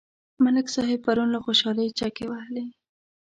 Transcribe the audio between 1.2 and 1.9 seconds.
له خوشحالۍ